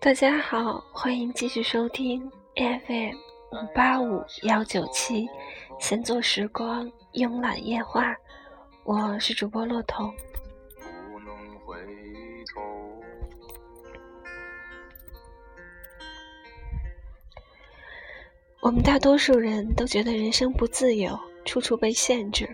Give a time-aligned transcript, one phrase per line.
[0.00, 3.14] 大家好，欢迎继续收听 FM
[3.52, 5.28] 五八五幺九七，
[5.78, 8.16] 闲坐时光，慵懒夜话，
[8.84, 10.14] 我是主播骆童。
[11.10, 11.76] 不能回
[12.54, 12.62] 头。
[18.60, 22.48] 我们大多数人都觉得人生不自由，处处被限制，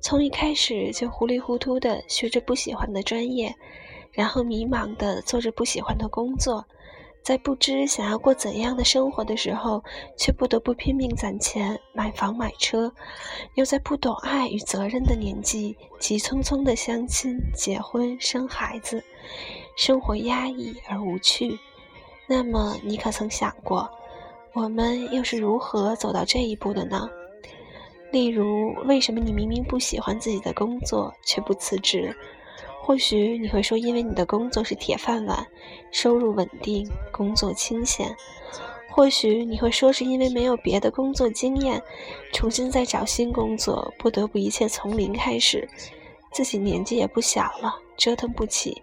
[0.00, 3.54] 从一开始就糊里糊涂的学着不喜欢的专业，
[4.12, 6.64] 然后迷茫的做着不喜欢的工作，
[7.22, 9.82] 在不知想要过怎样的生活的时候，
[10.16, 12.92] 却不得不拼命攒钱买房买车，
[13.54, 19.02] 又在不懂爱与责任的年纪，急匆匆的相亲、结婚、生孩子，
[19.76, 21.58] 生活压抑而无趣。
[22.28, 23.90] 那么，你可曾想过？
[24.54, 27.08] 我们又是如何走到这一步的呢？
[28.10, 32.14] 例如，为什么你明明不喜欢自己的工作却不辞职？
[32.80, 35.46] 或许你会说，因为你的工作是铁饭碗，
[35.92, 38.16] 收入稳定，工作清闲。
[38.90, 41.82] 或许你会说，是因为没有别的工作经验，
[42.32, 45.68] 重新再找新工作，不得不一切从零开始，
[46.32, 48.82] 自己年纪也不小了，折腾不起。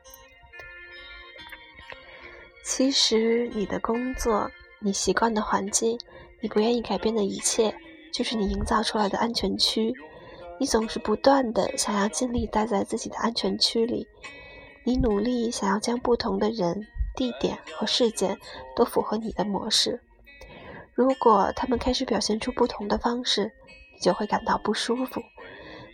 [2.64, 4.50] 其实，你的工作。
[4.80, 5.98] 你习惯的环境，
[6.42, 7.74] 你不愿意改变的一切，
[8.16, 9.94] 就是你营造出来的安全区。
[10.58, 14.08] 你总是不断的想要尽力待在自己的安全区里，
[14.86, 18.38] 你努力想要将不同的人、地点和事件
[18.74, 20.00] 都符合你的模式。
[20.94, 23.52] 如果他们开始表现出不同的方式，
[23.94, 25.22] 你就会感到不舒服。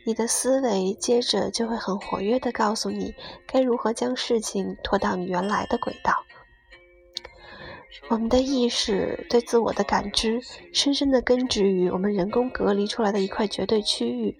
[0.06, 3.16] 你的思维接着就会很活跃的告诉你，
[3.48, 6.14] 该如何将事情拖到你原来的轨道。
[8.09, 10.40] 我们的意识对自我的感知，
[10.74, 14.38] 深深地根植于我们人工隔离出来的一块绝对区域。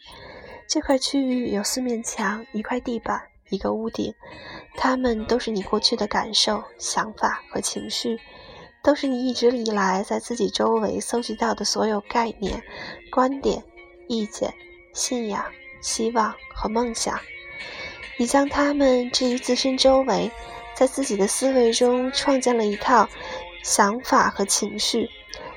[0.68, 4.14] 这块区域有四面墙、一块地板、一个屋顶，
[4.76, 8.18] 它们都是你过去的感受、想法和情绪，
[8.82, 12.64] 都是你一直以来在自己周围搜集到的所有概念、
[13.12, 13.64] 观点、
[14.08, 14.54] 意见、
[14.94, 15.44] 信仰、
[15.82, 17.20] 希望和梦想。
[18.18, 20.32] 你将它们置于自身周围。
[20.76, 23.08] 在自己的思维中创建了一套
[23.64, 25.10] 想法和情绪，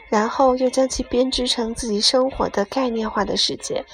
[0.09, 3.85] 然后又将其编织成自己生活的概念化的世界。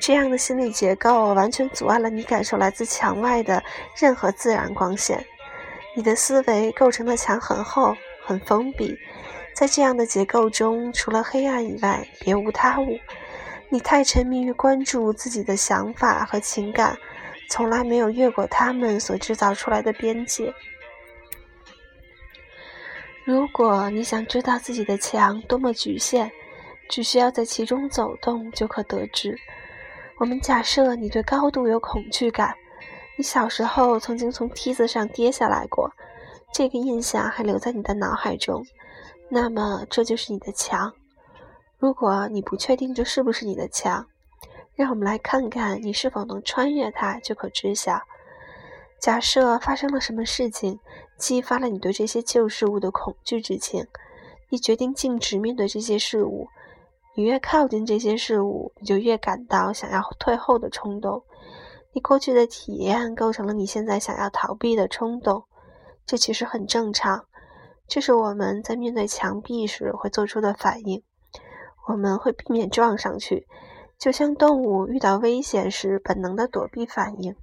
[0.00, 3.62] 这样的心理结构完全阻碍了你感受来自墙外的
[3.96, 5.24] 任何自然光线。
[5.94, 7.94] 你的思维构成的墙很厚、
[8.24, 8.96] 很封闭，
[9.54, 12.98] 在这样的结构中，除了黑暗以外，别无他物。
[13.68, 16.96] 你太沉迷于关注自己的想法和情感。
[17.50, 20.54] 从来没有越过他们所制造出来的边界。
[23.24, 26.30] 如果你想知道自己的墙多么局限，
[26.88, 29.36] 只需要在其中走动就可得知。
[30.18, 32.54] 我们假设你对高度有恐惧感，
[33.16, 35.90] 你小时候曾经从梯子上跌下来过，
[36.54, 38.64] 这个印象还留在你的脑海中，
[39.28, 40.92] 那么这就是你的墙。
[41.78, 44.06] 如果你不确定这是不是你的墙，
[44.80, 48.00] 让我们来看看你是否能穿越它，就可知晓。
[48.98, 50.80] 假设发生了什么事情，
[51.18, 53.86] 激发了你对这些旧事物的恐惧之情，
[54.48, 56.48] 你决定径直面对这些事物。
[57.14, 61.22] 你越靠近这些事物，你就越感到想要退后的冲动。
[61.92, 65.44] 你过去的体验构成了你现在想要逃避的冲动，
[66.06, 67.26] 这其实很正常。
[67.86, 71.02] 这是我们在面对墙壁时会做出的反应，
[71.86, 73.46] 我们会避免撞上去。
[74.00, 77.36] 就像动物遇到危险时本能的躲避反应。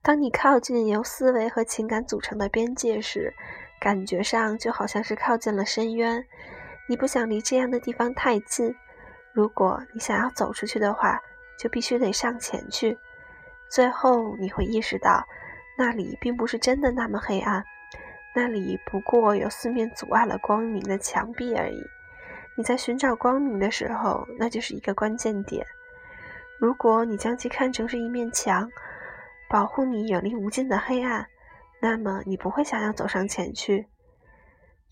[0.00, 3.34] 当你靠近由思维和情感组成的边界时，
[3.78, 6.24] 感觉上就好像是靠近了深渊。
[6.88, 8.74] 你不想离这样的地方太近。
[9.34, 11.20] 如果你想要走出去的话，
[11.58, 12.98] 就必须得上前去。
[13.68, 15.22] 最后你会意识到，
[15.76, 17.62] 那里并不是真的那么黑暗，
[18.34, 21.78] 那里不过有四面阻碍了光明的墙壁而已。
[22.56, 25.66] 你在寻找光明的时候，那就是一个关键点。
[26.58, 28.70] 如果你将其看成是一面墙，
[29.48, 31.26] 保护你远离无尽的黑暗，
[31.80, 33.86] 那么你不会想要走上前去。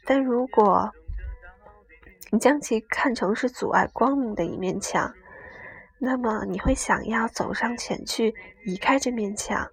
[0.05, 0.91] 但如果
[2.31, 5.13] 你将其看成是阻碍光明的一面墙，
[5.99, 8.35] 那么你会想要走上前去，
[8.65, 9.69] 移开这面墙。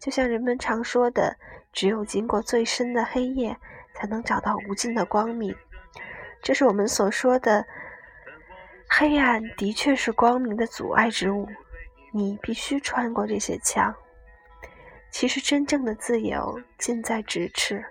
[0.00, 1.36] 就像人们常说的，
[1.72, 3.56] 只有经过最深的黑夜，
[3.94, 5.54] 才能找到无尽的光明。
[6.42, 7.66] 这是我们所说的
[8.88, 11.48] 黑暗，的确是光明的阻碍之物。
[12.12, 13.94] 你必须穿过这些墙。
[15.10, 17.84] 其实，真正的自由近在咫尺。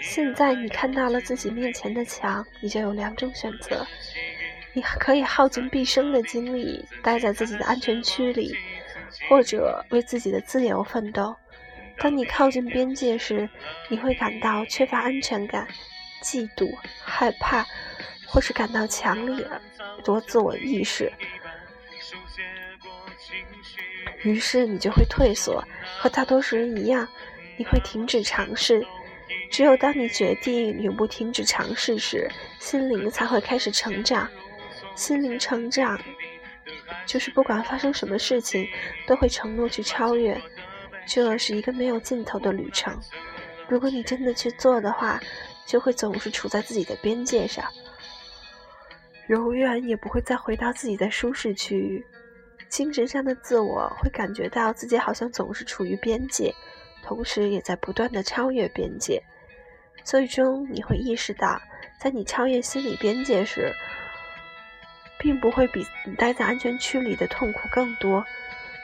[0.00, 3.86] 现在你看到了自己面前的墙，你就有两种选择：
[4.74, 8.54] 你可以耗尽毕生的精力待在自己的安全区里，
[9.28, 11.34] 或者为自己的自由奋斗。
[11.98, 13.48] 当你靠近边界时，
[13.88, 15.66] 你会感到缺乏安全感、
[16.22, 16.72] 嫉妒、
[17.02, 17.66] 害怕，
[18.26, 19.44] 或是感到强烈
[20.04, 21.12] 多自我意识。
[24.22, 25.64] 于是你就会退缩，
[25.98, 27.08] 和大多数人一样，
[27.56, 28.86] 你会停止尝试。
[29.50, 32.30] 只有当你决定永不停止尝试时，
[32.60, 34.28] 心灵才会开始成长。
[34.98, 35.96] 心灵成长，
[37.06, 38.68] 就是不管发生什么事情，
[39.06, 40.38] 都会承诺去超越。
[41.06, 42.98] 这是一个没有尽头的旅程。
[43.68, 45.20] 如果你真的去做的话，
[45.64, 47.64] 就会总是处在自己的边界上，
[49.28, 52.04] 永远也不会再回到自己的舒适区域。
[52.68, 56.52] 精神上的自我会感觉到自己好像总是处于边界，
[57.04, 59.22] 同时也在不断的超越边界。
[60.02, 61.60] 最终，你会意识到，
[62.00, 63.72] 在你超越心理边界时，
[65.18, 68.24] 并不会比你待在安全区里的痛苦更多，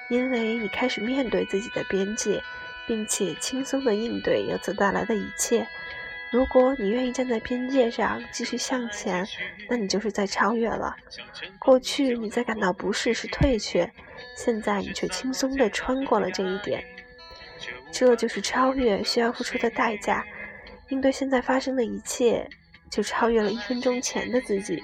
[0.08, 2.42] 因为你开始面对自己的边界，
[2.86, 5.66] 并且轻松地应对由此带来的一切。
[6.32, 9.24] 如果你愿意站在边界上继续向前，
[9.68, 10.96] 那你就是在超越了。
[11.60, 13.88] 过去你在感到不适时退却，
[14.36, 16.84] 现在你却轻松地穿过了这一点。
[17.92, 20.24] 这就是超越需要付出的代价。
[20.88, 22.46] 应对现在发生的一切，
[22.90, 24.82] 就超越了一分钟前的自己。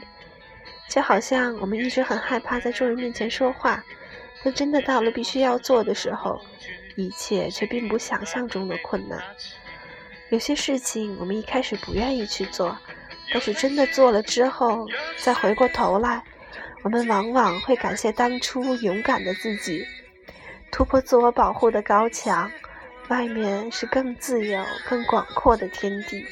[0.91, 3.83] 就好像我们一直很害怕在众人面前说话，
[4.43, 6.41] 但真的到了必须要做的时候，
[6.97, 9.23] 一切却并不想象中的困难。
[10.31, 12.77] 有些事情我们一开始不愿意去做，
[13.33, 16.25] 但是真的做了之后，再回过头来，
[16.83, 19.87] 我们往往会感谢当初勇敢的自己，
[20.73, 22.51] 突破自我保护的高墙，
[23.09, 26.27] 外面是更自由、更广阔的天地。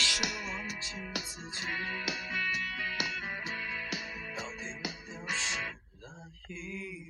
[0.00, 1.66] 是忘记自己
[4.36, 4.62] 到底
[5.04, 5.58] 丢失
[5.98, 6.08] 了
[6.46, 7.08] 一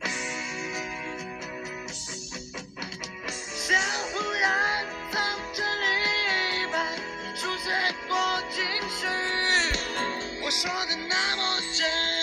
[3.31, 3.79] 像，
[4.15, 5.21] 不然到
[5.53, 5.85] 这里
[6.63, 6.97] 一般，
[7.37, 7.69] 数学
[8.09, 8.17] 多，
[8.49, 9.05] 情绪
[10.43, 12.18] 我说的那么真。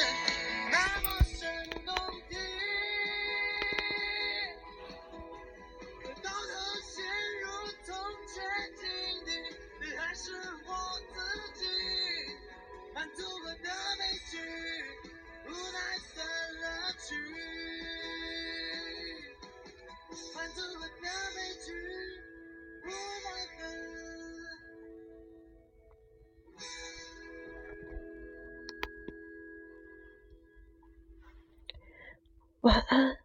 [32.66, 33.25] 晚安。